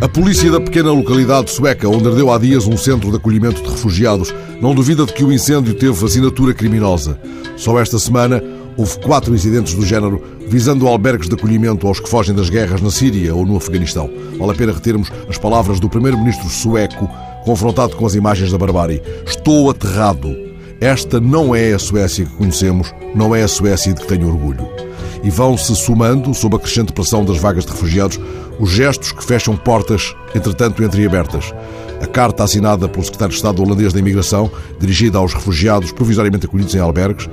[0.00, 3.68] A polícia da pequena localidade sueca, onde ardeu há dias um centro de acolhimento de
[3.68, 7.20] refugiados, não duvida de que o incêndio teve assinatura criminosa.
[7.56, 8.42] Só esta semana
[8.78, 12.90] houve quatro incidentes do género visando albergues de acolhimento aos que fogem das guerras na
[12.90, 14.10] Síria ou no Afeganistão.
[14.38, 17.06] Vale a pena retermos as palavras do primeiro-ministro sueco
[17.44, 19.02] confrontado com as imagens da barbárie.
[19.26, 20.49] Estou aterrado.
[20.80, 24.66] Esta não é a Suécia que conhecemos, não é a Suécia de que tenho orgulho.
[25.22, 28.18] E vão-se somando, sob a crescente pressão das vagas de refugiados,
[28.58, 31.52] os gestos que fecham portas, entretanto entreabertas.
[32.00, 36.74] A carta assinada pelo secretário de Estado holandês da Imigração, dirigida aos refugiados provisoriamente acolhidos
[36.74, 37.28] em albergues,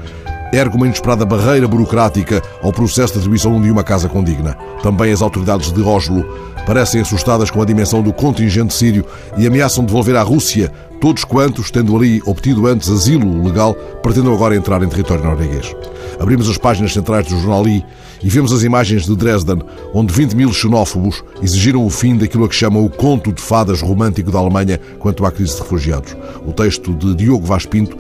[0.54, 4.58] ergue uma inesperada barreira burocrática ao processo de atribuição de uma casa condigna.
[4.82, 6.26] Também as autoridades de Oslo
[6.66, 9.06] parecem assustadas com a dimensão do contingente sírio
[9.38, 14.56] e ameaçam devolver à Rússia todos quantos, tendo ali obtido antes asilo legal, pretendam agora
[14.56, 15.76] entrar em território norueguês.
[16.20, 17.86] Abrimos as páginas centrais do jornal I
[18.24, 19.62] e vemos as imagens de Dresden,
[19.94, 23.82] onde 20 mil xenófobos exigiram o fim daquilo a que chamam o conto de fadas
[23.82, 26.16] romântico da Alemanha quanto à crise de refugiados.
[26.46, 27.98] O texto de Diogo Vaz Pinto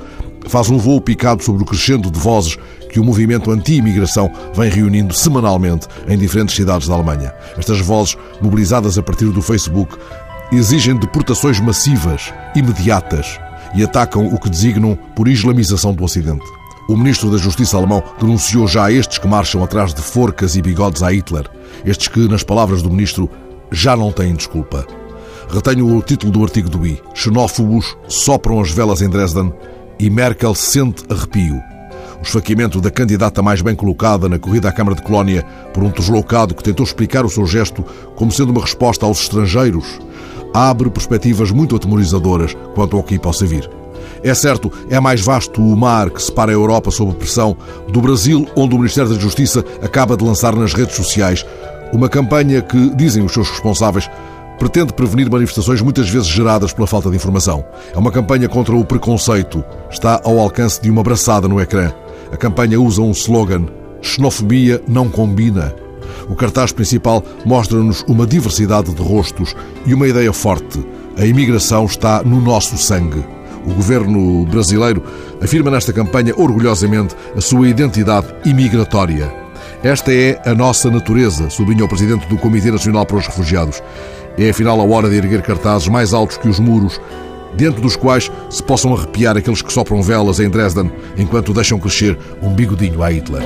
[0.48, 2.58] faz um voo picado sobre o crescendo de vozes
[2.90, 7.34] que o movimento anti-imigração vem reunindo semanalmente em diferentes cidades da Alemanha.
[7.58, 9.96] Estas vozes, mobilizadas a partir do Facebook,
[10.52, 13.40] exigem deportações massivas, imediatas,
[13.76, 16.46] e atacam o que designam por islamização do Ocidente.
[16.88, 21.04] O ministro da Justiça alemão denunciou já estes que marcham atrás de forcas e bigodes
[21.04, 21.50] a Hitler,
[21.86, 23.30] estes que, nas palavras do ministro,
[23.70, 24.88] já não têm desculpa.
[25.50, 27.02] Retenho o título do artigo do I.
[27.14, 29.54] Xenófobos sopram as velas em Dresden
[30.00, 31.62] e Merkel sente arrepio.
[32.20, 35.90] O esfaqueamento da candidata mais bem colocada na corrida à Câmara de Colónia por um
[35.90, 37.84] deslocado que tentou explicar o seu gesto
[38.16, 40.00] como sendo uma resposta aos estrangeiros
[40.54, 43.70] abre perspectivas muito atemorizadoras quanto ao que possa vir.
[44.24, 47.56] É certo, é mais vasto o mar que separa a Europa sob pressão
[47.88, 51.46] do Brasil, onde o Ministério da Justiça acaba de lançar nas redes sociais
[51.94, 54.10] uma campanha que, dizem os seus responsáveis,
[54.58, 57.66] pretende prevenir manifestações muitas vezes geradas pela falta de informação.
[57.94, 59.64] É uma campanha contra o preconceito.
[59.90, 61.94] Está ao alcance de uma braçada no ecrã.
[62.32, 63.66] A campanha usa um slogan:
[64.02, 65.74] Xenofobia não combina.
[66.30, 70.86] O cartaz principal mostra-nos uma diversidade de rostos e uma ideia forte:
[71.18, 73.24] a imigração está no nosso sangue.
[73.66, 75.04] O governo brasileiro
[75.42, 79.48] afirma nesta campanha orgulhosamente a sua identidade imigratória.
[79.84, 83.82] Esta é a nossa natureza, sublinha o presidente do Comitê Nacional para os Refugiados.
[84.38, 87.02] É afinal a hora de erguer cartazes mais altos que os muros,
[87.56, 92.18] dentro dos quais se possam arrepiar aqueles que sopram velas em Dresden enquanto deixam crescer
[92.42, 93.42] um bigodinho a Hitler.